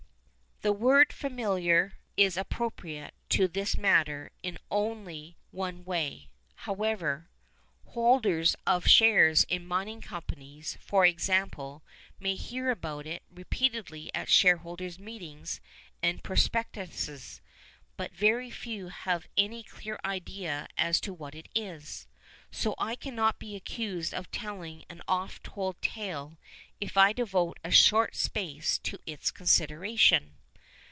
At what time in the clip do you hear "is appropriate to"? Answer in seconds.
2.17-3.47